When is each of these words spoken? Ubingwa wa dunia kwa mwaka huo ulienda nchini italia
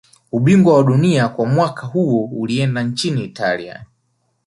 Ubingwa 0.31 0.77
wa 0.77 0.83
dunia 0.83 1.27
kwa 1.29 1.45
mwaka 1.45 1.87
huo 1.87 2.25
ulienda 2.25 2.83
nchini 2.83 3.23
italia 3.23 3.85